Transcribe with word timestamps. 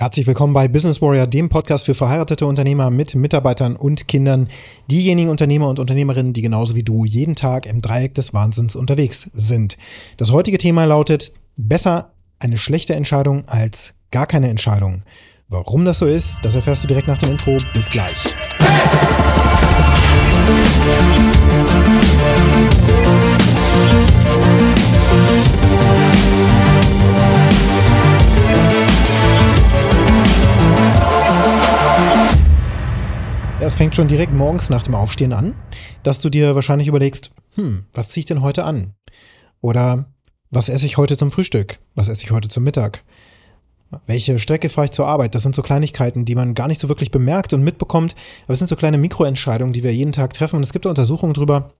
Herzlich 0.00 0.26
willkommen 0.26 0.54
bei 0.54 0.66
Business 0.66 1.02
Warrior, 1.02 1.26
dem 1.26 1.50
Podcast 1.50 1.84
für 1.84 1.92
verheiratete 1.92 2.46
Unternehmer 2.46 2.90
mit 2.90 3.14
Mitarbeitern 3.14 3.76
und 3.76 4.08
Kindern. 4.08 4.48
Diejenigen 4.90 5.28
Unternehmer 5.28 5.68
und 5.68 5.78
Unternehmerinnen, 5.78 6.32
die 6.32 6.40
genauso 6.40 6.74
wie 6.74 6.82
du 6.82 7.04
jeden 7.04 7.34
Tag 7.34 7.66
im 7.66 7.82
Dreieck 7.82 8.14
des 8.14 8.32
Wahnsinns 8.32 8.76
unterwegs 8.76 9.28
sind. 9.34 9.76
Das 10.16 10.32
heutige 10.32 10.56
Thema 10.56 10.86
lautet, 10.86 11.34
besser 11.58 12.14
eine 12.38 12.56
schlechte 12.56 12.94
Entscheidung 12.94 13.46
als 13.46 13.92
gar 14.10 14.26
keine 14.26 14.48
Entscheidung. 14.48 15.02
Warum 15.50 15.84
das 15.84 15.98
so 15.98 16.06
ist, 16.06 16.38
das 16.44 16.54
erfährst 16.54 16.82
du 16.82 16.88
direkt 16.88 17.06
nach 17.06 17.18
dem 17.18 17.32
Intro. 17.32 17.58
Bis 17.74 17.90
gleich. 17.90 18.24
Ja, 22.88 22.89
fängt 33.90 33.96
schon 33.96 34.06
direkt 34.06 34.32
morgens 34.32 34.70
nach 34.70 34.84
dem 34.84 34.94
Aufstehen 34.94 35.32
an, 35.32 35.56
dass 36.04 36.20
du 36.20 36.30
dir 36.30 36.54
wahrscheinlich 36.54 36.86
überlegst, 36.86 37.32
hm, 37.56 37.86
was 37.92 38.08
ziehe 38.08 38.20
ich 38.20 38.26
denn 38.26 38.40
heute 38.40 38.62
an? 38.62 38.94
Oder 39.60 40.04
was 40.48 40.68
esse 40.68 40.86
ich 40.86 40.96
heute 40.96 41.16
zum 41.16 41.32
Frühstück? 41.32 41.80
Was 41.96 42.06
esse 42.06 42.22
ich 42.22 42.30
heute 42.30 42.48
zum 42.48 42.62
Mittag? 42.62 43.02
Welche 44.06 44.38
Strecke 44.38 44.68
fahre 44.68 44.84
ich 44.84 44.92
zur 44.92 45.08
Arbeit? 45.08 45.34
Das 45.34 45.42
sind 45.42 45.56
so 45.56 45.62
Kleinigkeiten, 45.62 46.24
die 46.24 46.36
man 46.36 46.54
gar 46.54 46.68
nicht 46.68 46.80
so 46.80 46.88
wirklich 46.88 47.10
bemerkt 47.10 47.52
und 47.52 47.64
mitbekommt. 47.64 48.14
Aber 48.44 48.52
es 48.52 48.60
sind 48.60 48.68
so 48.68 48.76
kleine 48.76 48.96
Mikroentscheidungen, 48.96 49.72
die 49.72 49.82
wir 49.82 49.92
jeden 49.92 50.12
Tag 50.12 50.34
treffen. 50.34 50.54
Und 50.54 50.62
es 50.62 50.72
gibt 50.72 50.86
Untersuchungen 50.86 51.34
drüber. 51.34 51.72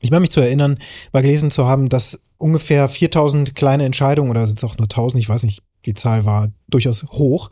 Ich 0.00 0.12
meine 0.12 0.20
mich 0.20 0.30
zu 0.30 0.40
erinnern, 0.40 0.78
mal 1.12 1.22
gelesen 1.22 1.50
zu 1.50 1.66
haben, 1.66 1.88
dass 1.88 2.20
ungefähr 2.38 2.86
4000 2.86 3.56
kleine 3.56 3.84
Entscheidungen, 3.84 4.30
oder 4.30 4.46
sind 4.46 4.60
es 4.60 4.64
auch 4.64 4.78
nur 4.78 4.84
1000, 4.84 5.20
ich 5.20 5.28
weiß 5.28 5.42
nicht, 5.42 5.64
die 5.86 5.94
Zahl 5.94 6.24
war 6.24 6.52
durchaus 6.68 7.02
hoch, 7.10 7.50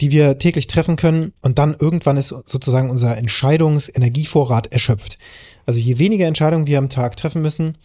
die 0.00 0.10
wir 0.10 0.38
täglich 0.38 0.66
treffen 0.66 0.96
können 0.96 1.32
und 1.42 1.58
dann 1.58 1.76
irgendwann 1.78 2.16
ist 2.16 2.28
sozusagen 2.28 2.90
unser 2.90 3.16
Entscheidungsenergievorrat 3.16 4.72
erschöpft. 4.72 5.18
Also 5.66 5.80
je 5.80 5.98
weniger 5.98 6.26
Entscheidungen 6.26 6.66
wir 6.66 6.78
am 6.78 6.88
Tag 6.88 7.16
treffen 7.16 7.42
müssen, 7.42 7.76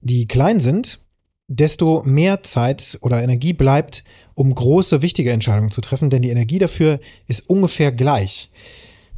die 0.00 0.26
klein 0.26 0.60
sind, 0.60 1.00
desto 1.48 2.02
mehr 2.04 2.42
Zeit 2.42 2.98
oder 3.00 3.22
Energie 3.22 3.52
bleibt, 3.52 4.04
um 4.34 4.54
große, 4.54 5.00
wichtige 5.00 5.32
Entscheidungen 5.32 5.70
zu 5.70 5.80
treffen, 5.80 6.10
denn 6.10 6.22
die 6.22 6.30
Energie 6.30 6.58
dafür 6.58 7.00
ist 7.26 7.48
ungefähr 7.48 7.92
gleich. 7.92 8.50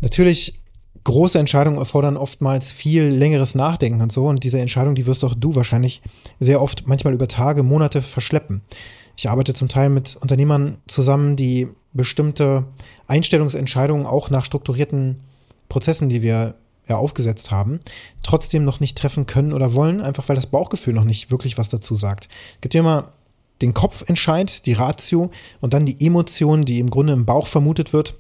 Natürlich, 0.01 0.61
große 1.05 1.39
Entscheidungen 1.39 1.79
erfordern 1.79 2.19
oftmals 2.19 2.71
viel 2.71 3.05
längeres 3.05 3.55
Nachdenken 3.55 4.03
und 4.03 4.13
so 4.13 4.27
und 4.27 4.45
diese 4.45 4.61
Entscheidung, 4.61 4.95
die 4.95 5.07
wirst 5.07 5.25
auch 5.25 5.35
du 5.35 5.55
wahrscheinlich 5.55 6.03
sehr 6.39 6.61
oft, 6.61 6.87
manchmal 6.87 7.15
über 7.15 7.29
Tage, 7.29 7.63
Monate 7.63 8.03
verschleppen. 8.03 8.63
Ich 9.19 9.29
arbeite 9.29 9.53
zum 9.53 9.67
Teil 9.67 9.89
mit 9.89 10.15
Unternehmern 10.15 10.79
zusammen, 10.87 11.35
die 11.35 11.67
bestimmte 11.93 12.65
Einstellungsentscheidungen 13.09 14.07
auch 14.07 14.31
nach 14.31 14.45
strukturierten 14.45 15.19
Prozessen, 15.69 16.09
die 16.09 16.23
wir 16.23 16.55
ja 16.89 16.97
aufgesetzt 16.97 17.51
haben, 17.51 17.81
trotzdem 18.23 18.65
noch 18.65 18.79
nicht 18.79 18.97
treffen 18.97 19.27
können 19.27 19.53
oder 19.53 19.75
wollen, 19.75 20.01
einfach 20.01 20.29
weil 20.29 20.37
das 20.37 20.47
Bauchgefühl 20.47 20.95
noch 20.95 21.03
nicht 21.03 21.33
wirklich 21.33 21.59
was 21.59 21.69
dazu 21.69 21.97
sagt. 21.97 22.29
Es 22.55 22.61
gibt 22.61 22.75
ja 22.75 22.81
immer 22.81 23.11
den 23.61 23.75
Kopfentscheid, 23.75 24.65
die 24.67 24.75
Ratio 24.75 25.33
und 25.61 25.75
dann 25.75 25.85
die 25.85 26.01
Emotion, 26.07 26.65
die 26.65 26.79
im 26.79 26.89
Grunde 26.89 27.13
im 27.13 27.27
Bauch 27.27 27.49
vermutet 27.49 27.93
wird. 27.93 28.15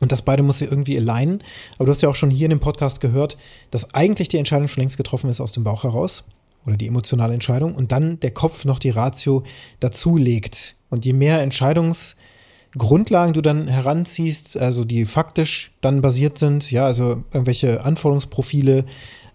Und 0.00 0.10
das 0.10 0.22
beide 0.22 0.42
muss 0.42 0.58
ja 0.58 0.66
irgendwie 0.66 0.98
alignen. 0.98 1.38
Aber 1.76 1.84
du 1.84 1.92
hast 1.92 2.02
ja 2.02 2.08
auch 2.08 2.16
schon 2.16 2.30
hier 2.30 2.46
in 2.46 2.50
dem 2.50 2.58
Podcast 2.58 3.00
gehört, 3.00 3.38
dass 3.70 3.94
eigentlich 3.94 4.26
die 4.26 4.38
Entscheidung 4.38 4.66
schon 4.66 4.82
längst 4.82 4.96
getroffen 4.96 5.30
ist 5.30 5.40
aus 5.40 5.52
dem 5.52 5.62
Bauch 5.62 5.84
heraus 5.84 6.24
oder 6.66 6.76
die 6.76 6.86
emotionale 6.88 7.34
Entscheidung 7.34 7.74
und 7.74 7.92
dann 7.92 8.20
der 8.20 8.32
Kopf 8.32 8.64
noch 8.64 8.78
die 8.78 8.90
Ratio 8.90 9.44
dazulegt. 9.80 10.76
Und 10.90 11.04
je 11.04 11.12
mehr 11.12 11.40
Entscheidungsgrundlagen 11.40 13.32
du 13.32 13.40
dann 13.40 13.68
heranziehst, 13.68 14.56
also 14.56 14.84
die 14.84 15.06
faktisch 15.06 15.72
dann 15.80 16.02
basiert 16.02 16.38
sind, 16.38 16.70
ja, 16.70 16.84
also 16.84 17.22
irgendwelche 17.32 17.84
Anforderungsprofile, 17.84 18.84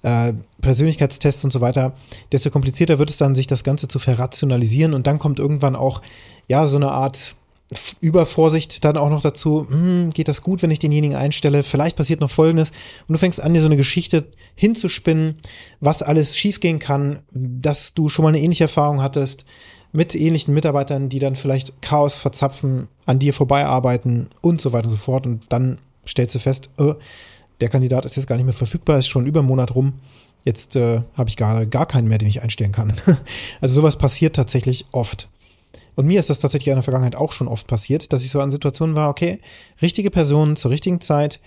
äh, 0.04 0.34
Persönlichkeitstests 0.62 1.44
und 1.44 1.52
so 1.52 1.62
weiter, 1.62 1.94
desto 2.32 2.52
komplizierter 2.52 3.00
wird 3.00 3.10
es 3.10 3.18
dann, 3.18 3.34
sich 3.34 3.48
das 3.48 3.64
Ganze 3.64 3.88
zu 3.88 3.98
verrationalisieren 3.98 4.94
und 4.94 5.08
dann 5.08 5.20
kommt 5.20 5.40
irgendwann 5.40 5.76
auch, 5.76 6.02
ja, 6.48 6.68
so 6.68 6.78
eine 6.78 6.92
Art 6.92 7.36
Übervorsicht 8.00 8.84
dann 8.86 8.98
auch 8.98 9.10
noch 9.10 9.22
dazu, 9.22 9.68
hm, 9.68 10.12
geht 10.12 10.28
das 10.28 10.44
gut, 10.44 10.62
wenn 10.62 10.70
ich 10.70 10.80
denjenigen 10.80 11.18
einstelle? 11.18 11.64
Vielleicht 11.64 11.98
passiert 11.98 12.22
noch 12.22 12.30
Folgendes 12.30 12.72
und 13.08 13.14
du 13.14 13.18
fängst 13.18 13.42
an, 13.42 13.54
dir 13.54 13.60
so 13.60 13.66
eine 13.66 13.78
Geschichte 13.78 14.28
hinzuspinnen, 14.56 15.40
was 15.80 16.04
alles 16.04 16.38
schiefgehen 16.38 16.80
kann, 16.80 17.22
dass 17.32 17.94
du 17.96 18.08
schon 18.08 18.24
mal 18.24 18.30
eine 18.30 18.40
ähnliche 18.40 18.66
Erfahrung 18.66 19.02
hattest 19.02 19.46
mit 19.92 20.14
ähnlichen 20.14 20.54
Mitarbeitern, 20.54 21.10
die 21.10 21.20
dann 21.20 21.36
vielleicht 21.36 21.82
Chaos 21.82 22.16
verzapfen, 22.16 22.88
an 23.06 23.18
dir 23.18 23.34
vorbeiarbeiten 23.34 24.30
und 24.42 24.62
so 24.62 24.72
weiter 24.72 24.86
und 24.86 24.92
so 24.92 24.98
fort 24.98 25.26
und 25.26 25.46
dann 25.50 25.80
stellst 26.08 26.36
du 26.36 26.40
fest, 26.40 26.70
äh, 26.78 26.94
der 27.62 27.70
Kandidat 27.70 28.06
ist 28.06 28.16
jetzt 28.16 28.28
gar 28.28 28.36
nicht 28.36 28.46
mehr 28.46 28.54
verfügbar, 28.54 29.00
ist 29.00 29.08
schon 29.08 29.26
über 29.26 29.40
einen 29.40 29.48
Monat 29.48 29.74
rum. 29.74 29.94
Jetzt 30.44 30.76
äh, 30.76 31.02
habe 31.16 31.30
ich 31.30 31.38
gar, 31.38 31.66
gar 31.66 31.88
keinen 31.88 32.08
mehr, 32.08 32.20
den 32.20 32.28
ich 32.28 32.42
einstellen 32.44 32.72
kann. 32.72 32.94
also 33.62 33.76
sowas 33.76 33.98
passiert 33.98 34.36
tatsächlich 34.36 34.86
oft. 34.92 35.30
Und 35.96 36.06
mir 36.06 36.20
ist 36.20 36.30
das 36.30 36.40
tatsächlich 36.40 36.68
in 36.68 36.76
der 36.76 36.84
Vergangenheit 36.84 37.16
auch 37.16 37.32
schon 37.32 37.48
oft 37.48 37.68
passiert, 37.68 38.12
dass 38.14 38.24
ich 38.24 38.32
so 38.32 38.40
an 38.40 38.52
Situationen 38.52 38.96
war, 38.96 39.10
okay, 39.10 39.40
richtige 39.82 40.12
Person 40.12 40.56
zur 40.56 40.72
richtigen 40.72 41.02
Zeit, 41.02 41.40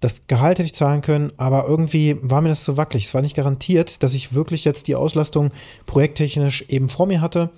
das 0.00 0.26
Gehalt 0.26 0.58
hätte 0.58 0.66
ich 0.66 0.74
zahlen 0.74 1.00
können, 1.00 1.32
aber 1.38 1.66
irgendwie 1.66 2.16
war 2.20 2.42
mir 2.42 2.50
das 2.50 2.62
zu 2.62 2.76
wackelig. 2.76 3.06
Es 3.06 3.14
war 3.14 3.22
nicht 3.22 3.36
garantiert, 3.36 4.02
dass 4.02 4.14
ich 4.14 4.34
wirklich 4.34 4.64
jetzt 4.64 4.88
die 4.88 4.94
Auslastung 4.94 5.50
projekttechnisch 5.86 6.66
eben 6.68 6.88
vor 6.88 7.06
mir 7.06 7.20
hatte. 7.20 7.50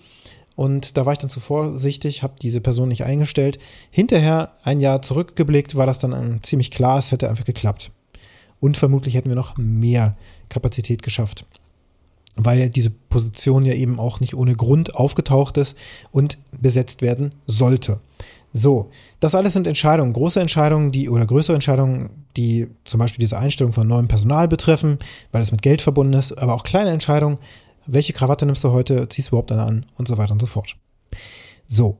Und 0.54 0.96
da 0.96 1.04
war 1.04 1.12
ich 1.12 1.18
dann 1.18 1.30
zu 1.30 1.40
vorsichtig, 1.40 2.22
habe 2.22 2.34
diese 2.40 2.60
Person 2.60 2.88
nicht 2.88 3.04
eingestellt. 3.04 3.58
Hinterher, 3.90 4.52
ein 4.62 4.80
Jahr 4.80 5.02
zurückgeblickt, 5.02 5.76
war 5.76 5.86
das 5.86 5.98
dann 5.98 6.40
ziemlich 6.42 6.70
klar, 6.70 6.98
es 6.98 7.12
hätte 7.12 7.28
einfach 7.28 7.44
geklappt. 7.44 7.90
Und 8.60 8.76
vermutlich 8.76 9.14
hätten 9.14 9.28
wir 9.28 9.36
noch 9.36 9.56
mehr 9.56 10.16
Kapazität 10.48 11.02
geschafft 11.02 11.44
weil 12.38 12.70
diese 12.70 12.90
Position 12.90 13.64
ja 13.64 13.74
eben 13.74 13.98
auch 13.98 14.20
nicht 14.20 14.34
ohne 14.34 14.54
Grund 14.54 14.94
aufgetaucht 14.94 15.56
ist 15.56 15.76
und 16.12 16.38
besetzt 16.60 17.02
werden 17.02 17.34
sollte. 17.46 18.00
So, 18.52 18.90
das 19.20 19.34
alles 19.34 19.52
sind 19.52 19.66
Entscheidungen, 19.66 20.12
große 20.12 20.40
Entscheidungen, 20.40 20.90
die 20.90 21.10
oder 21.10 21.26
größere 21.26 21.54
Entscheidungen, 21.54 22.10
die 22.36 22.68
zum 22.84 22.98
Beispiel 22.98 23.22
diese 23.22 23.38
Einstellung 23.38 23.72
von 23.72 23.86
neuem 23.86 24.08
Personal 24.08 24.48
betreffen, 24.48 24.98
weil 25.32 25.42
es 25.42 25.52
mit 25.52 25.60
Geld 25.60 25.82
verbunden 25.82 26.14
ist, 26.14 26.32
aber 26.32 26.54
auch 26.54 26.62
kleine 26.62 26.90
Entscheidungen, 26.90 27.38
welche 27.86 28.12
Krawatte 28.12 28.46
nimmst 28.46 28.64
du 28.64 28.72
heute, 28.72 29.08
ziehst 29.08 29.28
du 29.28 29.30
überhaupt 29.30 29.52
eine 29.52 29.62
an 29.62 29.86
und 29.96 30.08
so 30.08 30.16
weiter 30.16 30.32
und 30.32 30.40
so 30.40 30.46
fort. 30.46 30.76
So, 31.68 31.98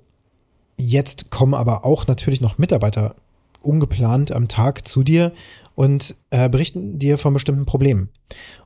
jetzt 0.76 1.30
kommen 1.30 1.54
aber 1.54 1.84
auch 1.84 2.06
natürlich 2.06 2.40
noch 2.40 2.58
Mitarbeiter 2.58 3.14
ungeplant 3.62 4.32
am 4.32 4.48
Tag 4.48 4.86
zu 4.86 5.02
dir 5.02 5.32
und 5.74 6.16
äh, 6.30 6.48
berichten 6.48 6.98
dir 6.98 7.18
von 7.18 7.34
bestimmten 7.34 7.66
Problemen. 7.66 8.10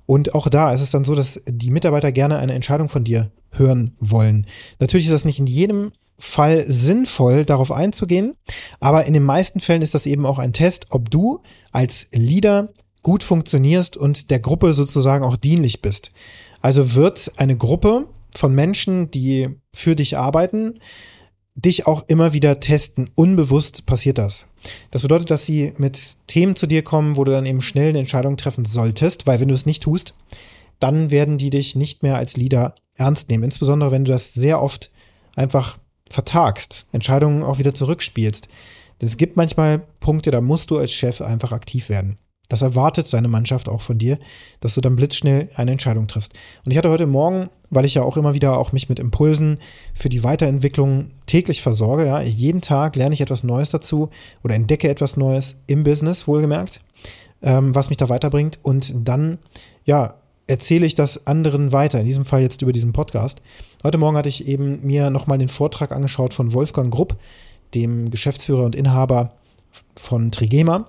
Und 0.07 0.35
auch 0.35 0.49
da 0.49 0.73
ist 0.73 0.81
es 0.81 0.91
dann 0.91 1.05
so, 1.05 1.15
dass 1.15 1.41
die 1.47 1.71
Mitarbeiter 1.71 2.13
gerne 2.13 2.39
eine 2.39 2.55
Entscheidung 2.55 2.89
von 2.89 3.05
dir 3.05 3.31
hören 3.51 3.93
wollen. 4.01 4.47
Natürlich 4.81 5.07
ist 5.07 5.13
das 5.13 5.25
nicht 5.25 5.39
in 5.39 5.47
jedem 5.47 5.91
Fall 6.19 6.65
sinnvoll, 6.67 7.45
darauf 7.45 7.73
einzugehen, 7.73 8.35
aber 8.81 9.05
in 9.07 9.13
den 9.13 9.25
meisten 9.25 9.61
Fällen 9.61 9.83
ist 9.83 9.95
das 9.95 10.07
eben 10.07 10.25
auch 10.25 10.39
ein 10.39 10.53
Test, 10.53 10.87
ob 10.91 11.11
du 11.11 11.41
als 11.73 12.07
Leader 12.13 12.69
gut 13.03 13.23
funktionierst 13.23 13.97
und 13.97 14.31
der 14.31 14.39
Gruppe 14.39 14.73
sozusagen 14.73 15.25
auch 15.25 15.37
dienlich 15.37 15.83
bist. 15.83 16.13
Also 16.61 16.95
wird 16.95 17.33
eine 17.37 17.57
Gruppe 17.57 18.07
von 18.35 18.55
Menschen, 18.55 19.11
die 19.11 19.49
für 19.75 19.97
dich 19.97 20.17
arbeiten, 20.17 20.79
dich 21.55 21.87
auch 21.87 22.05
immer 22.09 22.33
wieder 22.33 22.61
testen. 22.61 23.11
Unbewusst 23.15 23.87
passiert 23.87 24.19
das. 24.19 24.47
Das 24.91 25.03
bedeutet, 25.03 25.31
dass 25.31 25.45
sie 25.45 25.73
mit 25.77 26.17
Themen 26.27 26.57
zu 26.57 26.67
dir 26.67 26.83
kommen, 26.83 27.17
wo 27.17 27.25
du 27.25 27.33
dann 27.33 27.47
eben 27.47 27.61
schnell 27.61 27.91
eine 27.91 27.99
Entscheidung 27.99 28.37
treffen 28.37 28.65
solltest, 28.65 29.27
weil 29.27 29.41
wenn 29.41 29.49
du 29.49 29.55
es 29.55 29.67
nicht 29.67 29.83
tust, 29.83 30.15
dann 30.79 31.11
werden 31.11 31.39
die 31.39 31.51
dich 31.51 31.77
nicht 31.77 32.03
mehr 32.03 32.17
als 32.17 32.37
Leader 32.37 32.75
ernst 32.95 33.29
nehmen. 33.29 33.45
Insbesondere 33.45 33.91
wenn 33.91 34.05
du 34.05 34.13
das 34.13 34.35
sehr 34.35 34.63
oft 34.63 34.91
einfach 35.35 35.79
vertagst, 36.09 36.87
Entscheidungen 36.93 37.43
auch 37.43 37.59
wieder 37.59 37.75
zurückspielst. 37.75 38.49
Es 38.99 39.17
gibt 39.17 39.37
manchmal 39.37 39.81
Punkte, 39.99 40.31
da 40.31 40.41
musst 40.41 40.71
du 40.71 40.79
als 40.79 40.93
Chef 40.93 41.21
einfach 41.21 41.51
aktiv 41.51 41.89
werden. 41.89 42.17
Das 42.49 42.61
erwartet 42.61 43.07
seine 43.07 43.29
Mannschaft 43.29 43.69
auch 43.69 43.81
von 43.81 43.97
dir, 43.97 44.19
dass 44.61 44.75
du 44.75 44.81
dann 44.81 44.97
blitzschnell 44.97 45.49
eine 45.55 45.71
Entscheidung 45.71 46.07
triffst. 46.07 46.35
Und 46.65 46.73
ich 46.73 46.77
hatte 46.77 46.91
heute 46.91 47.07
Morgen, 47.07 47.49
weil 47.71 47.85
ich 47.85 47.95
ja 47.95 48.03
auch 48.03 48.17
immer 48.17 48.35
wieder 48.35 48.59
auch 48.59 48.73
mich 48.73 48.89
mit 48.89 48.99
Impulsen 48.99 49.59
für 49.95 50.09
die 50.09 50.23
Weiterentwicklung 50.23 51.13
täglich 51.27 51.63
versorge, 51.63 52.07
ja, 52.07 52.21
jeden 52.21 52.61
Tag 52.61 52.97
lerne 52.97 53.15
ich 53.15 53.21
etwas 53.23 53.43
Neues 53.43 53.71
dazu 53.71 54.11
oder 54.45 54.55
entdecke 54.55 54.89
etwas 54.89 55.17
Neues 55.17 55.57
im 55.67 55.83
Business, 55.83 56.29
wohlgemerkt, 56.29 56.81
ähm, 57.41 57.75
was 57.75 57.89
mich 57.89 57.97
da 57.97 58.09
weiterbringt. 58.09 58.59
Und 58.63 58.93
dann, 58.95 59.39
ja, 59.85 60.15
erzähle 60.47 60.85
ich 60.85 60.95
das 60.95 61.27
anderen 61.27 61.73
weiter, 61.73 62.01
in 62.01 62.07
diesem 62.07 62.27
Fall 62.27 62.43
jetzt 62.43 62.61
über 62.61 62.73
diesen 62.73 62.93
Podcast. 62.93 63.41
Heute 63.83 63.97
Morgen 63.97 64.17
hatte 64.17 64.29
ich 64.29 64.47
eben 64.47 64.85
mir 64.85 65.09
nochmal 65.09 65.39
den 65.39 65.49
Vortrag 65.49 65.93
angeschaut 65.93 66.35
von 66.35 66.53
Wolfgang 66.53 66.93
Grupp, 66.93 67.17
dem 67.75 68.11
Geschäftsführer 68.11 68.65
und 68.65 68.75
Inhaber 68.75 69.33
von 69.97 70.31
Trigema 70.31 70.87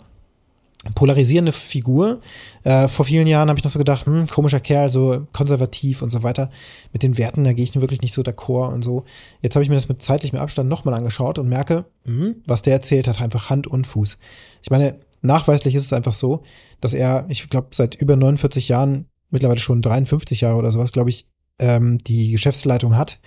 polarisierende 0.95 1.51
Figur. 1.51 2.19
Äh, 2.63 2.87
vor 2.87 3.05
vielen 3.05 3.27
Jahren 3.27 3.49
habe 3.49 3.57
ich 3.57 3.63
noch 3.63 3.71
so 3.71 3.79
gedacht, 3.79 4.05
hm, 4.05 4.27
komischer 4.27 4.59
Kerl, 4.59 4.89
so 4.89 5.25
konservativ 5.31 6.01
und 6.01 6.09
so 6.09 6.23
weiter. 6.23 6.49
Mit 6.91 7.03
den 7.03 7.17
Werten, 7.17 7.43
da 7.43 7.53
gehe 7.53 7.63
ich 7.63 7.79
wirklich 7.79 8.01
nicht 8.01 8.13
so 8.13 8.21
d'accord 8.21 8.73
und 8.73 8.83
so. 8.83 9.05
Jetzt 9.41 9.55
habe 9.55 9.63
ich 9.63 9.69
mir 9.69 9.75
das 9.75 9.87
mit 9.87 10.01
zeitlichem 10.01 10.39
Abstand 10.39 10.69
nochmal 10.69 10.93
angeschaut 10.93 11.39
und 11.39 11.47
merke, 11.47 11.85
hm, 12.05 12.35
was 12.45 12.61
der 12.61 12.73
erzählt 12.73 13.07
hat, 13.07 13.21
einfach 13.21 13.49
Hand 13.49 13.67
und 13.67 13.87
Fuß. 13.87 14.17
Ich 14.61 14.69
meine, 14.69 14.99
nachweislich 15.21 15.75
ist 15.75 15.85
es 15.85 15.93
einfach 15.93 16.13
so, 16.13 16.43
dass 16.81 16.93
er, 16.93 17.25
ich 17.29 17.49
glaube, 17.49 17.67
seit 17.71 17.95
über 17.95 18.15
49 18.15 18.67
Jahren, 18.67 19.05
mittlerweile 19.29 19.59
schon 19.59 19.81
53 19.81 20.41
Jahre 20.41 20.57
oder 20.57 20.71
sowas, 20.71 20.91
glaube 20.91 21.09
ich, 21.09 21.25
ähm, 21.59 21.97
die 21.99 22.31
Geschäftsleitung 22.31 22.97
hat 22.97 23.19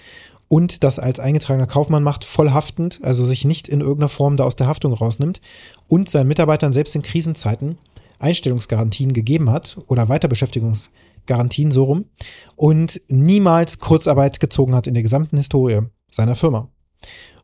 und 0.48 0.84
das 0.84 0.98
als 0.98 1.18
eingetragener 1.18 1.66
Kaufmann 1.66 2.02
macht, 2.02 2.24
voll 2.24 2.50
haftend, 2.50 3.00
also 3.02 3.24
sich 3.24 3.44
nicht 3.44 3.68
in 3.68 3.80
irgendeiner 3.80 4.08
Form 4.08 4.36
da 4.36 4.44
aus 4.44 4.56
der 4.56 4.66
Haftung 4.66 4.92
rausnimmt 4.92 5.40
und 5.88 6.08
seinen 6.08 6.28
Mitarbeitern 6.28 6.72
selbst 6.72 6.94
in 6.94 7.02
Krisenzeiten 7.02 7.78
Einstellungsgarantien 8.18 9.12
gegeben 9.12 9.50
hat 9.50 9.78
oder 9.86 10.08
Weiterbeschäftigungsgarantien 10.08 11.70
so 11.70 11.84
rum 11.84 12.06
und 12.56 13.00
niemals 13.08 13.78
Kurzarbeit 13.78 14.40
gezogen 14.40 14.74
hat 14.74 14.86
in 14.86 14.94
der 14.94 15.02
gesamten 15.02 15.36
Historie 15.36 15.82
seiner 16.10 16.36
Firma. 16.36 16.70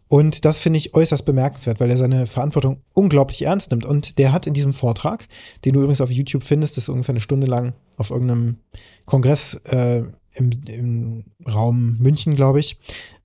Und 0.08 0.44
das 0.44 0.58
finde 0.58 0.78
ich 0.78 0.94
äußerst 0.94 1.24
bemerkenswert, 1.24 1.80
weil 1.80 1.90
er 1.90 1.96
seine 1.96 2.26
Verantwortung 2.26 2.82
unglaublich 2.92 3.42
ernst 3.42 3.70
nimmt. 3.70 3.86
Und 3.86 4.18
der 4.18 4.32
hat 4.32 4.46
in 4.46 4.52
diesem 4.52 4.74
Vortrag, 4.74 5.26
den 5.64 5.72
du 5.72 5.80
übrigens 5.80 6.02
auf 6.02 6.10
YouTube 6.10 6.44
findest, 6.44 6.76
das 6.76 6.84
ist 6.84 6.88
ungefähr 6.90 7.14
eine 7.14 7.22
Stunde 7.22 7.46
lang 7.46 7.72
auf 7.96 8.10
irgendeinem 8.10 8.58
Kongress 9.06 9.54
äh, 9.64 10.02
im, 10.34 10.50
im 10.66 11.24
Raum 11.46 11.96
München, 11.98 12.34
glaube 12.34 12.60
ich. 12.60 12.76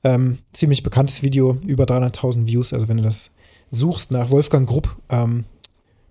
Ähm, 0.04 0.39
ziemlich 0.54 0.83
bekanntes 0.83 1.21
Video, 1.21 1.57
über 1.65 1.86
300.000 1.86 2.48
Views. 2.48 2.74
Also 2.74 2.88
wenn 2.88 2.98
du 2.98 3.04
das 3.04 3.31
suchst 3.71 4.12
nach 4.12 4.30
Wolfgang 4.30 4.68
Grupp 4.68 4.95
ähm, 5.09 5.45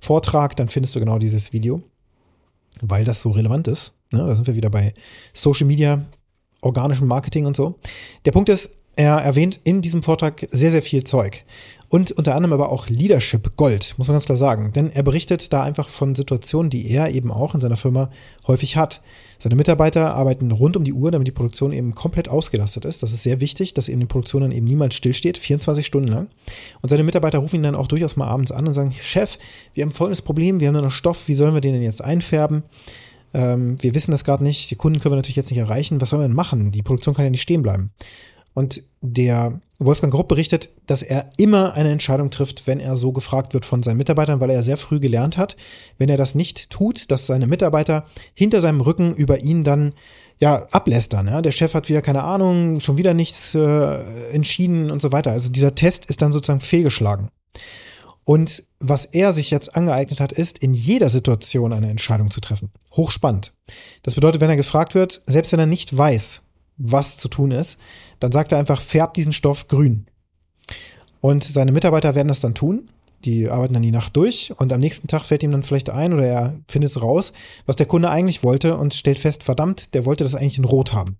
Vortrag, 0.00 0.56
dann 0.56 0.68
findest 0.68 0.94
du 0.94 1.00
genau 1.00 1.18
dieses 1.18 1.52
Video, 1.52 1.82
weil 2.80 3.04
das 3.04 3.22
so 3.22 3.30
relevant 3.30 3.68
ist. 3.68 3.92
Ne? 4.12 4.18
Da 4.18 4.34
sind 4.34 4.46
wir 4.46 4.56
wieder 4.56 4.70
bei 4.70 4.92
Social 5.32 5.66
Media, 5.66 6.04
organischem 6.60 7.08
Marketing 7.08 7.46
und 7.46 7.56
so. 7.56 7.78
Der 8.24 8.32
Punkt 8.32 8.48
ist, 8.48 8.70
er 8.96 9.16
erwähnt 9.16 9.60
in 9.62 9.82
diesem 9.82 10.02
Vortrag 10.02 10.48
sehr, 10.50 10.70
sehr 10.70 10.82
viel 10.82 11.04
Zeug. 11.04 11.44
Und 11.88 12.12
unter 12.12 12.34
anderem 12.34 12.54
aber 12.54 12.72
auch 12.72 12.88
Leadership 12.88 13.56
Gold, 13.56 13.94
muss 13.96 14.08
man 14.08 14.16
ganz 14.16 14.24
klar 14.24 14.36
sagen. 14.36 14.72
Denn 14.72 14.90
er 14.90 15.04
berichtet 15.04 15.52
da 15.52 15.62
einfach 15.62 15.88
von 15.88 16.14
Situationen, 16.14 16.70
die 16.70 16.90
er 16.90 17.10
eben 17.10 17.30
auch 17.30 17.54
in 17.54 17.60
seiner 17.60 17.76
Firma 17.76 18.10
häufig 18.46 18.76
hat. 18.76 19.02
Seine 19.38 19.54
Mitarbeiter 19.54 20.14
arbeiten 20.14 20.50
rund 20.50 20.76
um 20.76 20.82
die 20.82 20.94
Uhr, 20.94 21.10
damit 21.10 21.28
die 21.28 21.32
Produktion 21.32 21.72
eben 21.72 21.94
komplett 21.94 22.28
ausgelastet 22.28 22.84
ist. 22.84 23.02
Das 23.02 23.12
ist 23.12 23.22
sehr 23.22 23.40
wichtig, 23.40 23.74
dass 23.74 23.88
eben 23.88 24.00
die 24.00 24.06
Produktion 24.06 24.42
dann 24.42 24.50
eben 24.50 24.66
niemals 24.66 24.96
stillsteht, 24.96 25.38
24 25.38 25.86
Stunden 25.86 26.08
lang. 26.08 26.28
Und 26.80 26.88
seine 26.88 27.04
Mitarbeiter 27.04 27.38
rufen 27.38 27.56
ihn 27.56 27.62
dann 27.62 27.74
auch 27.76 27.86
durchaus 27.86 28.16
mal 28.16 28.26
abends 28.26 28.50
an 28.50 28.66
und 28.66 28.72
sagen, 28.72 28.92
Chef, 28.92 29.38
wir 29.74 29.84
haben 29.84 29.92
folgendes 29.92 30.22
Problem, 30.22 30.58
wir 30.58 30.68
haben 30.68 30.74
nur 30.74 30.82
noch 30.82 30.90
Stoff, 30.90 31.28
wie 31.28 31.34
sollen 31.34 31.54
wir 31.54 31.60
den 31.60 31.74
denn 31.74 31.82
jetzt 31.82 32.02
einfärben? 32.02 32.64
Ähm, 33.34 33.76
wir 33.82 33.94
wissen 33.94 34.10
das 34.10 34.24
gerade 34.24 34.42
nicht, 34.42 34.70
die 34.70 34.76
Kunden 34.76 34.98
können 34.98 35.12
wir 35.12 35.16
natürlich 35.16 35.36
jetzt 35.36 35.50
nicht 35.50 35.60
erreichen, 35.60 36.00
was 36.00 36.10
sollen 36.10 36.22
wir 36.22 36.28
denn 36.28 36.36
machen? 36.36 36.72
Die 36.72 36.82
Produktion 36.82 37.14
kann 37.14 37.26
ja 37.26 37.30
nicht 37.30 37.42
stehen 37.42 37.62
bleiben. 37.62 37.90
Und 38.56 38.84
der 39.02 39.60
Wolfgang 39.78 40.10
Grupp 40.10 40.28
berichtet, 40.28 40.70
dass 40.86 41.02
er 41.02 41.30
immer 41.36 41.74
eine 41.74 41.90
Entscheidung 41.90 42.30
trifft, 42.30 42.66
wenn 42.66 42.80
er 42.80 42.96
so 42.96 43.12
gefragt 43.12 43.52
wird 43.52 43.66
von 43.66 43.82
seinen 43.82 43.98
Mitarbeitern, 43.98 44.40
weil 44.40 44.48
er 44.48 44.62
sehr 44.62 44.78
früh 44.78 44.98
gelernt 44.98 45.36
hat, 45.36 45.58
wenn 45.98 46.08
er 46.08 46.16
das 46.16 46.34
nicht 46.34 46.70
tut, 46.70 47.10
dass 47.10 47.26
seine 47.26 47.46
Mitarbeiter 47.46 48.04
hinter 48.32 48.62
seinem 48.62 48.80
Rücken 48.80 49.14
über 49.14 49.40
ihn 49.40 49.62
dann 49.62 49.92
ja 50.38 50.66
ablästern. 50.70 51.26
Ja? 51.26 51.42
Der 51.42 51.52
Chef 51.52 51.74
hat 51.74 51.90
wieder 51.90 52.00
keine 52.00 52.22
Ahnung, 52.24 52.80
schon 52.80 52.96
wieder 52.96 53.12
nichts 53.12 53.54
äh, 53.54 54.30
entschieden 54.32 54.90
und 54.90 55.02
so 55.02 55.12
weiter. 55.12 55.32
Also 55.32 55.50
dieser 55.50 55.74
Test 55.74 56.06
ist 56.06 56.22
dann 56.22 56.32
sozusagen 56.32 56.60
fehlgeschlagen. 56.60 57.28
Und 58.24 58.62
was 58.80 59.04
er 59.04 59.34
sich 59.34 59.50
jetzt 59.50 59.76
angeeignet 59.76 60.18
hat, 60.18 60.32
ist, 60.32 60.58
in 60.60 60.72
jeder 60.72 61.10
Situation 61.10 61.74
eine 61.74 61.90
Entscheidung 61.90 62.30
zu 62.30 62.40
treffen. 62.40 62.70
Hochspannend. 62.92 63.52
Das 64.02 64.14
bedeutet, 64.14 64.40
wenn 64.40 64.48
er 64.48 64.56
gefragt 64.56 64.94
wird, 64.94 65.20
selbst 65.26 65.52
wenn 65.52 65.60
er 65.60 65.66
nicht 65.66 65.96
weiß, 65.96 66.40
was 66.76 67.16
zu 67.16 67.28
tun 67.28 67.50
ist, 67.50 67.78
dann 68.20 68.32
sagt 68.32 68.52
er 68.52 68.58
einfach, 68.58 68.80
färbt 68.80 69.16
diesen 69.16 69.32
Stoff 69.32 69.68
grün. 69.68 70.06
Und 71.20 71.44
seine 71.44 71.72
Mitarbeiter 71.72 72.14
werden 72.14 72.28
das 72.28 72.40
dann 72.40 72.54
tun. 72.54 72.88
Die 73.24 73.48
arbeiten 73.48 73.74
dann 73.74 73.82
die 73.82 73.90
Nacht 73.90 74.14
durch 74.16 74.52
und 74.56 74.72
am 74.72 74.80
nächsten 74.80 75.08
Tag 75.08 75.24
fällt 75.24 75.42
ihm 75.42 75.50
dann 75.50 75.62
vielleicht 75.62 75.90
ein 75.90 76.12
oder 76.12 76.26
er 76.26 76.60
findet 76.68 76.90
es 76.90 77.02
raus, 77.02 77.32
was 77.64 77.74
der 77.74 77.86
Kunde 77.86 78.10
eigentlich 78.10 78.44
wollte 78.44 78.76
und 78.76 78.94
stellt 78.94 79.18
fest, 79.18 79.42
verdammt, 79.42 79.94
der 79.94 80.04
wollte 80.04 80.22
das 80.22 80.34
eigentlich 80.34 80.58
in 80.58 80.64
Rot 80.64 80.92
haben. 80.92 81.18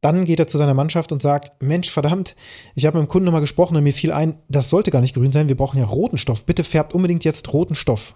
Dann 0.00 0.24
geht 0.24 0.40
er 0.40 0.48
zu 0.48 0.58
seiner 0.58 0.74
Mannschaft 0.74 1.12
und 1.12 1.22
sagt, 1.22 1.62
Mensch, 1.62 1.90
verdammt, 1.90 2.36
ich 2.74 2.86
habe 2.86 2.98
mit 2.98 3.06
dem 3.06 3.10
Kunden 3.10 3.26
nochmal 3.26 3.42
gesprochen 3.42 3.76
und 3.76 3.84
mir 3.84 3.92
fiel 3.92 4.12
ein, 4.12 4.36
das 4.48 4.70
sollte 4.70 4.90
gar 4.90 5.00
nicht 5.00 5.14
grün 5.14 5.30
sein, 5.30 5.48
wir 5.48 5.56
brauchen 5.56 5.78
ja 5.78 5.84
roten 5.84 6.18
Stoff. 6.18 6.44
Bitte 6.44 6.64
färbt 6.64 6.94
unbedingt 6.94 7.24
jetzt 7.24 7.52
roten 7.52 7.74
Stoff. 7.74 8.14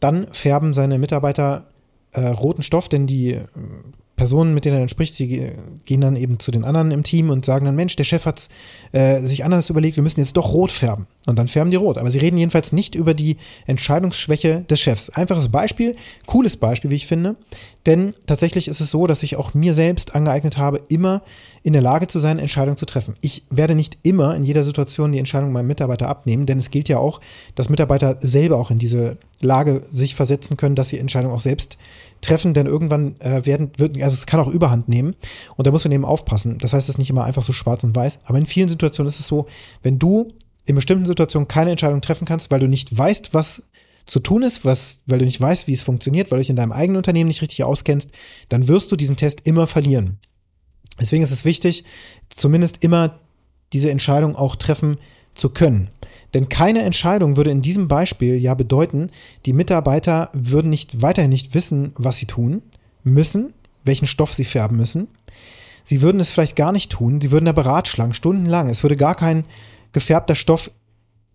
Dann 0.00 0.26
färben 0.32 0.72
seine 0.72 0.98
Mitarbeiter 0.98 1.68
äh, 2.12 2.26
roten 2.26 2.62
Stoff, 2.62 2.88
denn 2.88 3.06
die 3.06 3.38
Personen, 4.24 4.54
mit 4.54 4.64
denen 4.64 4.76
er 4.76 4.80
dann 4.80 4.88
spricht, 4.88 5.18
die 5.18 5.52
gehen 5.84 6.00
dann 6.00 6.16
eben 6.16 6.38
zu 6.38 6.50
den 6.50 6.64
anderen 6.64 6.92
im 6.92 7.02
Team 7.02 7.28
und 7.28 7.44
sagen 7.44 7.66
dann, 7.66 7.76
Mensch, 7.76 7.94
der 7.94 8.04
Chef 8.04 8.24
hat 8.24 8.48
äh, 8.92 9.20
sich 9.20 9.44
anders 9.44 9.68
überlegt, 9.68 9.96
wir 9.96 10.02
müssen 10.02 10.20
jetzt 10.20 10.38
doch 10.38 10.54
rot 10.54 10.72
färben. 10.72 11.06
Und 11.26 11.38
dann 11.38 11.46
färben 11.46 11.70
die 11.70 11.76
rot. 11.76 11.98
Aber 11.98 12.10
sie 12.10 12.20
reden 12.20 12.38
jedenfalls 12.38 12.72
nicht 12.72 12.94
über 12.94 13.12
die 13.12 13.36
Entscheidungsschwäche 13.66 14.62
des 14.62 14.80
Chefs. 14.80 15.10
Einfaches 15.10 15.50
Beispiel, 15.50 15.94
cooles 16.24 16.56
Beispiel, 16.56 16.90
wie 16.90 16.94
ich 16.94 17.06
finde. 17.06 17.36
Denn 17.86 18.14
tatsächlich 18.26 18.68
ist 18.68 18.80
es 18.80 18.90
so, 18.90 19.06
dass 19.06 19.22
ich 19.22 19.36
auch 19.36 19.52
mir 19.52 19.74
selbst 19.74 20.14
angeeignet 20.14 20.56
habe, 20.56 20.80
immer 20.88 21.22
in 21.62 21.74
der 21.74 21.82
Lage 21.82 22.06
zu 22.06 22.18
sein, 22.18 22.38
Entscheidungen 22.38 22.78
zu 22.78 22.86
treffen. 22.86 23.14
Ich 23.20 23.44
werde 23.50 23.74
nicht 23.74 23.98
immer 24.02 24.34
in 24.34 24.44
jeder 24.44 24.64
Situation 24.64 25.12
die 25.12 25.18
Entscheidung 25.18 25.52
meinem 25.52 25.66
Mitarbeiter 25.66 26.08
abnehmen, 26.08 26.46
denn 26.46 26.58
es 26.58 26.70
gilt 26.70 26.88
ja 26.88 26.98
auch, 26.98 27.20
dass 27.54 27.68
Mitarbeiter 27.68 28.16
selber 28.20 28.58
auch 28.58 28.70
in 28.70 28.78
diese 28.78 29.18
Lage 29.40 29.82
sich 29.90 30.14
versetzen 30.14 30.56
können, 30.56 30.74
dass 30.74 30.88
sie 30.88 30.98
Entscheidungen 30.98 31.34
auch 31.34 31.40
selbst 31.40 31.76
treffen, 32.22 32.54
denn 32.54 32.66
irgendwann 32.66 33.16
äh, 33.20 33.44
werden, 33.44 33.70
wird, 33.76 34.00
also 34.02 34.14
es 34.14 34.26
kann 34.26 34.40
auch 34.40 34.48
Überhand 34.48 34.88
nehmen 34.88 35.14
und 35.56 35.66
da 35.66 35.70
muss 35.70 35.84
man 35.84 35.92
eben 35.92 36.06
aufpassen. 36.06 36.56
Das 36.58 36.72
heißt, 36.72 36.88
es 36.88 36.94
ist 36.94 36.98
nicht 36.98 37.10
immer 37.10 37.24
einfach 37.24 37.42
so 37.42 37.52
schwarz 37.52 37.84
und 37.84 37.94
weiß, 37.94 38.20
aber 38.24 38.38
in 38.38 38.46
vielen 38.46 38.68
Situationen 38.68 39.08
ist 39.08 39.20
es 39.20 39.26
so, 39.26 39.46
wenn 39.82 39.98
du 39.98 40.32
in 40.64 40.74
bestimmten 40.74 41.04
Situationen 41.04 41.48
keine 41.48 41.70
Entscheidung 41.70 42.00
treffen 42.00 42.24
kannst, 42.24 42.50
weil 42.50 42.60
du 42.60 42.68
nicht 42.68 42.96
weißt, 42.96 43.34
was 43.34 43.62
zu 44.06 44.20
tun 44.20 44.42
ist, 44.42 44.64
was, 44.64 45.00
weil 45.06 45.18
du 45.18 45.24
nicht 45.24 45.40
weißt, 45.40 45.66
wie 45.66 45.72
es 45.72 45.82
funktioniert, 45.82 46.30
weil 46.30 46.38
du 46.38 46.42
dich 46.42 46.50
in 46.50 46.56
deinem 46.56 46.72
eigenen 46.72 46.98
Unternehmen 46.98 47.28
nicht 47.28 47.42
richtig 47.42 47.64
auskennst, 47.64 48.10
dann 48.48 48.68
wirst 48.68 48.92
du 48.92 48.96
diesen 48.96 49.16
Test 49.16 49.40
immer 49.44 49.66
verlieren. 49.66 50.18
Deswegen 51.00 51.22
ist 51.22 51.30
es 51.30 51.44
wichtig, 51.44 51.84
zumindest 52.28 52.84
immer 52.84 53.18
diese 53.72 53.90
Entscheidung 53.90 54.36
auch 54.36 54.56
treffen 54.56 54.98
zu 55.34 55.50
können. 55.50 55.90
Denn 56.34 56.48
keine 56.48 56.82
Entscheidung 56.82 57.36
würde 57.36 57.50
in 57.50 57.62
diesem 57.62 57.88
Beispiel 57.88 58.36
ja 58.36 58.54
bedeuten, 58.54 59.10
die 59.46 59.52
Mitarbeiter 59.52 60.30
würden 60.32 60.70
nicht 60.70 61.02
weiterhin 61.02 61.30
nicht 61.30 61.54
wissen, 61.54 61.92
was 61.96 62.16
sie 62.16 62.26
tun 62.26 62.62
müssen, 63.02 63.52
welchen 63.84 64.06
Stoff 64.06 64.34
sie 64.34 64.44
färben 64.44 64.76
müssen. 64.76 65.08
Sie 65.84 66.02
würden 66.02 66.20
es 66.20 66.30
vielleicht 66.30 66.56
gar 66.56 66.72
nicht 66.72 66.90
tun, 66.90 67.20
sie 67.20 67.30
würden 67.30 67.44
da 67.44 67.52
beratschlagen, 67.52 68.14
stundenlang. 68.14 68.68
Es 68.68 68.82
würde 68.82 68.96
gar 68.96 69.14
kein 69.14 69.44
gefärbter 69.92 70.34
Stoff 70.34 70.70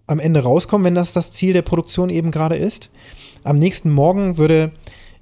am 0.10 0.20
Ende 0.20 0.42
rauskommen, 0.42 0.86
wenn 0.86 0.96
das 0.96 1.14
das 1.14 1.32
Ziel 1.32 1.54
der 1.54 1.62
Produktion 1.62 2.10
eben 2.10 2.32
gerade 2.32 2.56
ist. 2.56 2.90
Am 3.44 3.60
nächsten 3.60 3.92
Morgen 3.92 4.38
würde 4.38 4.72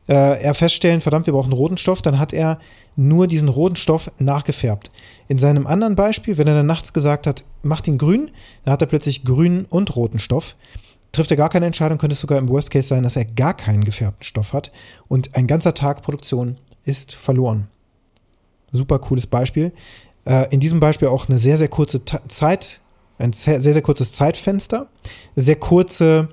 äh, 0.08 0.42
er 0.42 0.54
feststellen, 0.54 1.02
verdammt, 1.02 1.26
wir 1.26 1.34
brauchen 1.34 1.52
roten 1.52 1.78
Stoff, 1.78 2.02
dann 2.02 2.20
hat 2.20 2.32
er 2.32 2.58
nur 2.96 3.28
diesen 3.28 3.50
roten 3.50 3.76
Stoff 3.76 4.10
nachgefärbt. 4.18 4.90
In 5.28 5.38
seinem 5.38 5.68
anderen 5.68 5.96
Beispiel, 5.96 6.38
wenn 6.38 6.48
er 6.48 6.56
dann 6.56 6.66
nachts 6.66 6.94
gesagt 6.94 7.28
hat, 7.28 7.44
macht 7.64 7.88
ihn 7.88 7.98
grün, 7.98 8.32
dann 8.64 8.72
hat 8.72 8.82
er 8.82 8.88
plötzlich 8.88 9.26
grünen 9.26 9.66
und 9.66 9.94
roten 9.98 10.20
Stoff. 10.20 10.56
Trifft 11.12 11.32
er 11.32 11.38
gar 11.38 11.50
keine 11.50 11.66
Entscheidung, 11.66 11.98
könnte 11.98 12.14
es 12.14 12.22
sogar 12.22 12.38
im 12.38 12.48
Worst 12.48 12.72
Case 12.72 12.88
sein, 12.88 13.04
dass 13.04 13.18
er 13.18 13.26
gar 13.26 13.56
keinen 13.56 13.84
gefärbten 13.84 14.24
Stoff 14.24 14.54
hat 14.54 14.72
und 15.10 15.36
ein 15.36 15.48
ganzer 15.48 15.74
Tag 15.74 16.02
Produktion 16.02 16.58
ist 16.86 17.14
verloren. 17.14 17.68
Super 18.72 19.00
cooles 19.00 19.28
Beispiel. 19.28 19.74
Äh, 20.26 20.48
in 20.52 20.62
diesem 20.62 20.80
Beispiel 20.80 21.10
auch 21.10 21.28
eine 21.28 21.40
sehr, 21.40 21.58
sehr 21.58 21.68
kurze 21.68 22.04
Zeit, 22.06 22.80
ein 23.18 23.34
sehr, 23.34 23.62
sehr 23.62 23.82
kurzes 23.82 24.12
Zeitfenster, 24.12 24.90
sehr 25.36 25.56
kurze 25.56 26.30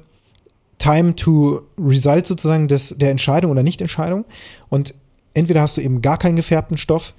Time 0.78 1.16
to 1.16 1.62
Result 1.78 2.26
sozusagen 2.26 2.68
des, 2.68 2.94
der 2.96 3.10
Entscheidung 3.10 3.50
oder 3.50 3.62
Nichtentscheidung. 3.62 4.24
Und 4.68 4.94
entweder 5.32 5.62
hast 5.62 5.76
du 5.76 5.80
eben 5.80 6.02
gar 6.02 6.18
keinen 6.18 6.36
gefärbten 6.36 6.76
Stoff 6.76 7.14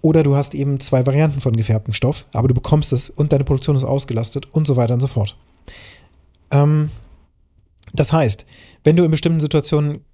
oder 0.00 0.22
du 0.22 0.36
hast 0.36 0.54
eben 0.54 0.78
zwei 0.80 1.06
Varianten 1.06 1.40
von 1.40 1.56
gefärbtem 1.56 1.92
Stoff, 1.92 2.26
aber 2.32 2.48
du 2.48 2.54
bekommst 2.54 2.92
es 2.92 3.10
und 3.10 3.32
deine 3.32 3.44
Produktion 3.44 3.76
ist 3.76 3.84
ausgelastet 3.84 4.46
und 4.52 4.66
so 4.66 4.76
weiter 4.76 4.94
und 4.94 5.00
so 5.00 5.06
fort. 5.06 5.36
Ähm, 6.50 6.90
das 7.92 8.12
heißt, 8.12 8.46
wenn 8.84 8.96
du 8.96 9.04
in 9.04 9.10
bestimmten 9.10 9.40
Situationen 9.40 10.04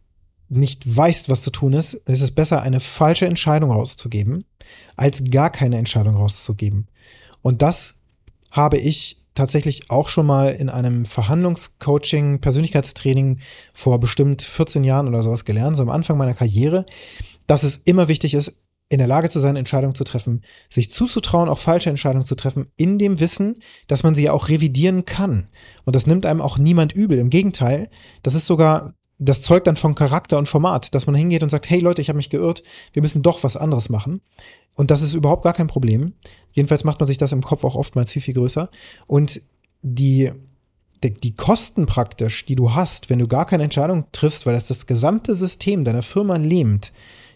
nicht 0.48 0.96
weißt, 0.96 1.28
was 1.28 1.42
zu 1.42 1.50
tun 1.50 1.72
ist, 1.72 1.94
ist 1.94 2.20
es 2.20 2.30
besser, 2.30 2.62
eine 2.62 2.80
falsche 2.80 3.26
Entscheidung 3.26 3.72
rauszugeben, 3.72 4.44
als 4.96 5.22
gar 5.30 5.50
keine 5.50 5.78
Entscheidung 5.78 6.14
rauszugeben. 6.14 6.86
Und 7.42 7.62
das 7.62 7.94
habe 8.54 8.78
ich 8.78 9.20
tatsächlich 9.34 9.90
auch 9.90 10.08
schon 10.08 10.26
mal 10.26 10.50
in 10.50 10.68
einem 10.68 11.04
Verhandlungscoaching, 11.04 12.40
Persönlichkeitstraining 12.40 13.40
vor 13.74 13.98
bestimmt 13.98 14.42
14 14.42 14.84
Jahren 14.84 15.08
oder 15.08 15.22
sowas 15.22 15.44
gelernt, 15.44 15.76
so 15.76 15.82
am 15.82 15.90
Anfang 15.90 16.16
meiner 16.16 16.34
Karriere, 16.34 16.86
dass 17.48 17.64
es 17.64 17.80
immer 17.84 18.08
wichtig 18.08 18.32
ist, 18.34 18.54
in 18.88 18.98
der 18.98 19.08
Lage 19.08 19.28
zu 19.28 19.40
sein, 19.40 19.56
Entscheidungen 19.56 19.96
zu 19.96 20.04
treffen, 20.04 20.42
sich 20.70 20.90
zuzutrauen, 20.90 21.48
auch 21.48 21.58
falsche 21.58 21.90
Entscheidungen 21.90 22.26
zu 22.26 22.36
treffen, 22.36 22.68
in 22.76 22.98
dem 22.98 23.18
Wissen, 23.18 23.56
dass 23.88 24.04
man 24.04 24.14
sie 24.14 24.24
ja 24.24 24.32
auch 24.32 24.48
revidieren 24.48 25.04
kann. 25.04 25.48
Und 25.84 25.96
das 25.96 26.06
nimmt 26.06 26.26
einem 26.26 26.40
auch 26.40 26.58
niemand 26.58 26.92
übel. 26.92 27.18
Im 27.18 27.30
Gegenteil, 27.30 27.88
das 28.22 28.34
ist 28.34 28.46
sogar 28.46 28.94
das 29.24 29.42
zeugt 29.42 29.66
dann 29.66 29.76
von 29.76 29.94
Charakter 29.94 30.38
und 30.38 30.48
Format, 30.48 30.94
dass 30.94 31.06
man 31.06 31.14
hingeht 31.14 31.42
und 31.42 31.50
sagt, 31.50 31.68
hey 31.70 31.80
Leute, 31.80 32.02
ich 32.02 32.08
habe 32.08 32.16
mich 32.16 32.30
geirrt, 32.30 32.62
wir 32.92 33.02
müssen 33.02 33.22
doch 33.22 33.44
was 33.44 33.56
anderes 33.56 33.88
machen. 33.88 34.20
Und 34.74 34.90
das 34.90 35.02
ist 35.02 35.14
überhaupt 35.14 35.42
gar 35.42 35.52
kein 35.52 35.66
Problem. 35.66 36.14
Jedenfalls 36.52 36.84
macht 36.84 37.00
man 37.00 37.06
sich 37.06 37.18
das 37.18 37.32
im 37.32 37.42
Kopf 37.42 37.64
auch 37.64 37.76
oftmals 37.76 38.12
viel, 38.12 38.22
viel 38.22 38.34
größer. 38.34 38.68
Und 39.06 39.40
die, 39.82 40.30
die, 41.02 41.14
die 41.14 41.34
Kosten 41.34 41.86
praktisch, 41.86 42.44
die 42.46 42.56
du 42.56 42.74
hast, 42.74 43.10
wenn 43.10 43.18
du 43.18 43.28
gar 43.28 43.46
keine 43.46 43.64
Entscheidung 43.64 44.06
triffst, 44.12 44.46
weil 44.46 44.54
das 44.54 44.66
das 44.66 44.86
gesamte 44.86 45.34
System 45.34 45.84
deiner 45.84 46.02
Firma 46.02 46.36
lähmt, 46.36 46.92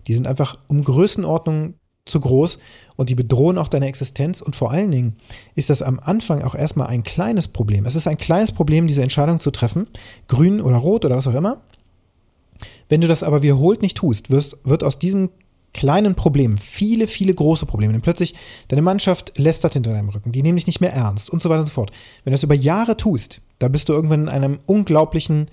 die 0.06 0.14
sind 0.14 0.26
einfach 0.26 0.58
um 0.68 0.82
Größenordnung 0.82 1.74
zu 2.08 2.20
groß 2.20 2.58
und 2.96 3.10
die 3.10 3.14
bedrohen 3.14 3.58
auch 3.58 3.68
deine 3.68 3.86
Existenz. 3.86 4.40
Und 4.40 4.56
vor 4.56 4.70
allen 4.70 4.90
Dingen 4.90 5.16
ist 5.54 5.70
das 5.70 5.82
am 5.82 6.00
Anfang 6.00 6.42
auch 6.42 6.54
erstmal 6.54 6.88
ein 6.88 7.02
kleines 7.02 7.48
Problem. 7.48 7.86
Es 7.86 7.94
ist 7.94 8.08
ein 8.08 8.16
kleines 8.16 8.52
Problem, 8.52 8.88
diese 8.88 9.02
Entscheidung 9.02 9.38
zu 9.40 9.50
treffen, 9.50 9.86
grün 10.26 10.60
oder 10.60 10.76
rot 10.76 11.04
oder 11.04 11.16
was 11.16 11.26
auch 11.26 11.34
immer. 11.34 11.62
Wenn 12.88 13.00
du 13.00 13.08
das 13.08 13.22
aber 13.22 13.42
wiederholt 13.42 13.82
nicht 13.82 13.96
tust, 13.96 14.30
wirst, 14.30 14.56
wird 14.64 14.84
aus 14.84 14.98
diesem 14.98 15.30
kleinen 15.74 16.14
Problem 16.14 16.58
viele, 16.58 17.06
viele 17.06 17.34
große 17.34 17.66
Probleme. 17.66 17.92
Denn 17.92 18.02
plötzlich 18.02 18.34
deine 18.68 18.82
Mannschaft 18.82 19.38
lästert 19.38 19.74
hinter 19.74 19.92
deinem 19.92 20.08
Rücken, 20.08 20.32
die 20.32 20.42
nehmen 20.42 20.56
dich 20.56 20.66
nicht 20.66 20.80
mehr 20.80 20.92
ernst 20.92 21.30
und 21.30 21.42
so 21.42 21.48
weiter 21.48 21.60
und 21.60 21.66
so 21.66 21.72
fort. 21.72 21.90
Wenn 22.24 22.32
du 22.32 22.34
das 22.34 22.42
über 22.42 22.54
Jahre 22.54 22.96
tust, 22.96 23.40
da 23.58 23.68
bist 23.68 23.88
du 23.88 23.92
irgendwann 23.92 24.22
in 24.22 24.28
einem 24.28 24.58
unglaublichen, 24.66 25.50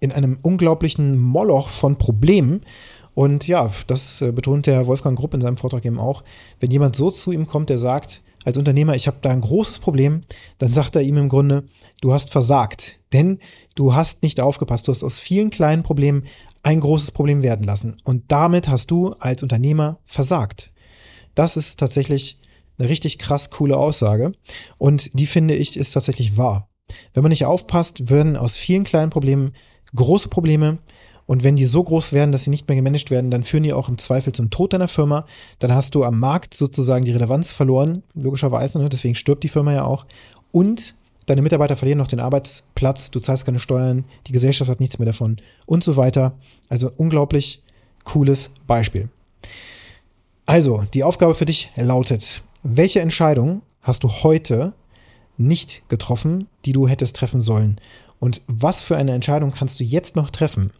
in 0.00 0.12
einem 0.12 0.38
unglaublichen 0.42 1.18
Moloch 1.18 1.68
von 1.68 1.96
Problemen 1.96 2.62
und 3.14 3.46
ja, 3.46 3.70
das 3.86 4.22
äh, 4.22 4.32
betont 4.32 4.66
der 4.66 4.86
Wolfgang 4.86 5.18
Grupp 5.18 5.34
in 5.34 5.40
seinem 5.40 5.56
Vortrag 5.56 5.84
eben 5.84 5.98
auch. 5.98 6.22
Wenn 6.60 6.70
jemand 6.70 6.96
so 6.96 7.10
zu 7.10 7.30
ihm 7.32 7.46
kommt, 7.46 7.68
der 7.68 7.78
sagt, 7.78 8.22
als 8.44 8.56
Unternehmer, 8.56 8.94
ich 8.94 9.06
habe 9.06 9.18
da 9.22 9.30
ein 9.30 9.40
großes 9.40 9.78
Problem, 9.78 10.22
dann 10.58 10.70
sagt 10.70 10.96
er 10.96 11.02
ihm 11.02 11.16
im 11.16 11.28
Grunde, 11.28 11.64
du 12.00 12.12
hast 12.12 12.30
versagt, 12.30 12.96
denn 13.12 13.38
du 13.74 13.94
hast 13.94 14.22
nicht 14.22 14.40
aufgepasst, 14.40 14.88
du 14.88 14.92
hast 14.92 15.04
aus 15.04 15.18
vielen 15.18 15.50
kleinen 15.50 15.82
Problemen 15.82 16.24
ein 16.62 16.80
großes 16.80 17.10
Problem 17.10 17.42
werden 17.42 17.64
lassen. 17.64 17.96
Und 18.04 18.24
damit 18.28 18.68
hast 18.68 18.90
du 18.90 19.14
als 19.18 19.42
Unternehmer 19.42 19.98
versagt. 20.04 20.72
Das 21.34 21.56
ist 21.56 21.78
tatsächlich 21.78 22.38
eine 22.78 22.88
richtig 22.88 23.18
krass 23.18 23.50
coole 23.50 23.76
Aussage. 23.76 24.32
Und 24.78 25.10
die 25.18 25.26
finde 25.26 25.54
ich 25.54 25.76
ist 25.76 25.92
tatsächlich 25.92 26.36
wahr. 26.36 26.68
Wenn 27.14 27.22
man 27.22 27.30
nicht 27.30 27.46
aufpasst, 27.46 28.10
werden 28.10 28.36
aus 28.36 28.56
vielen 28.56 28.84
kleinen 28.84 29.10
Problemen 29.10 29.52
große 29.94 30.28
Probleme 30.28 30.78
und 31.26 31.44
wenn 31.44 31.56
die 31.56 31.66
so 31.66 31.82
groß 31.82 32.12
werden, 32.12 32.32
dass 32.32 32.44
sie 32.44 32.50
nicht 32.50 32.68
mehr 32.68 32.76
gemanagt 32.76 33.10
werden, 33.10 33.30
dann 33.30 33.44
führen 33.44 33.62
die 33.62 33.72
auch 33.72 33.88
im 33.88 33.98
Zweifel 33.98 34.32
zum 34.32 34.50
Tod 34.50 34.72
deiner 34.72 34.88
Firma. 34.88 35.24
Dann 35.60 35.74
hast 35.74 35.94
du 35.94 36.04
am 36.04 36.18
Markt 36.18 36.54
sozusagen 36.54 37.04
die 37.04 37.12
Relevanz 37.12 37.50
verloren, 37.50 38.02
logischerweise. 38.14 38.78
Ne? 38.78 38.88
Deswegen 38.88 39.14
stirbt 39.14 39.44
die 39.44 39.48
Firma 39.48 39.72
ja 39.72 39.84
auch. 39.84 40.06
Und 40.50 40.94
deine 41.26 41.42
Mitarbeiter 41.42 41.76
verlieren 41.76 41.98
noch 41.98 42.08
den 42.08 42.20
Arbeitsplatz, 42.20 43.10
du 43.10 43.20
zahlst 43.20 43.46
keine 43.46 43.60
Steuern, 43.60 44.04
die 44.26 44.32
Gesellschaft 44.32 44.70
hat 44.70 44.80
nichts 44.80 44.98
mehr 44.98 45.06
davon 45.06 45.36
und 45.66 45.84
so 45.84 45.96
weiter. 45.96 46.32
Also 46.68 46.90
unglaublich 46.96 47.62
cooles 48.04 48.50
Beispiel. 48.66 49.08
Also, 50.44 50.84
die 50.92 51.04
Aufgabe 51.04 51.34
für 51.36 51.44
dich 51.44 51.70
lautet, 51.76 52.42
welche 52.64 53.00
Entscheidung 53.00 53.62
hast 53.80 54.02
du 54.02 54.08
heute 54.08 54.72
nicht 55.36 55.88
getroffen, 55.88 56.48
die 56.64 56.72
du 56.72 56.88
hättest 56.88 57.16
treffen 57.16 57.40
sollen? 57.40 57.80
Und 58.18 58.42
was 58.46 58.82
für 58.82 58.96
eine 58.96 59.12
Entscheidung 59.12 59.52
kannst 59.52 59.80
du 59.80 59.84
jetzt 59.84 60.14
noch 60.14 60.30
treffen, 60.30 60.72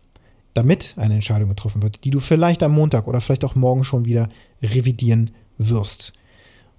damit 0.55 0.95
eine 0.97 1.15
Entscheidung 1.15 1.49
getroffen 1.49 1.83
wird, 1.83 2.05
die 2.05 2.11
du 2.11 2.21
vielleicht 2.21 2.63
am 2.63 2.73
Montag 2.73 3.09
oder 3.09 3.21
vielleicht 3.21 3.45
auch 3.45 3.55
morgen 3.55 3.85
schon 3.85 4.05
wieder 4.05 4.29
revidieren 4.63 5.31
wirst. 5.59 6.13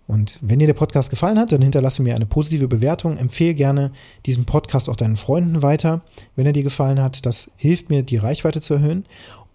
Und 0.05 0.37
wenn 0.41 0.59
dir 0.59 0.67
der 0.67 0.73
Podcast 0.73 1.09
gefallen 1.09 1.39
hat, 1.39 1.51
dann 1.51 1.61
hinterlasse 1.61 2.01
mir 2.01 2.15
eine 2.15 2.25
positive 2.25 2.67
Bewertung. 2.67 3.17
Empfehle 3.17 3.53
gerne 3.53 3.91
diesen 4.25 4.45
Podcast 4.45 4.89
auch 4.89 4.97
deinen 4.97 5.15
Freunden 5.15 5.61
weiter, 5.61 6.01
wenn 6.35 6.45
er 6.45 6.51
dir 6.51 6.63
gefallen 6.63 7.01
hat. 7.01 7.25
Das 7.25 7.49
hilft 7.55 7.89
mir, 7.89 8.03
die 8.03 8.17
Reichweite 8.17 8.59
zu 8.59 8.73
erhöhen. 8.73 9.05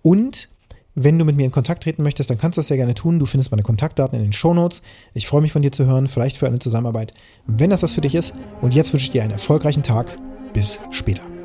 Und 0.02 0.48
wenn 0.94 1.18
du 1.18 1.24
mit 1.24 1.36
mir 1.36 1.44
in 1.44 1.52
Kontakt 1.52 1.84
treten 1.84 2.02
möchtest, 2.02 2.30
dann 2.30 2.38
kannst 2.38 2.56
du 2.56 2.60
das 2.60 2.68
sehr 2.68 2.76
gerne 2.76 2.94
tun. 2.94 3.18
Du 3.18 3.26
findest 3.26 3.50
meine 3.50 3.62
Kontaktdaten 3.62 4.18
in 4.18 4.24
den 4.24 4.32
Shownotes. 4.32 4.82
Ich 5.14 5.26
freue 5.26 5.42
mich 5.42 5.52
von 5.52 5.62
dir 5.62 5.70
zu 5.70 5.84
hören, 5.84 6.08
vielleicht 6.08 6.36
für 6.36 6.46
eine 6.46 6.58
Zusammenarbeit, 6.58 7.14
wenn 7.46 7.70
das 7.70 7.82
was 7.82 7.94
für 7.94 8.00
dich 8.00 8.14
ist. 8.14 8.34
Und 8.62 8.74
jetzt 8.74 8.92
wünsche 8.92 9.04
ich 9.04 9.10
dir 9.10 9.22
einen 9.22 9.32
erfolgreichen 9.32 9.82
Tag. 9.82 10.18
Bis 10.54 10.78
später. 10.90 11.37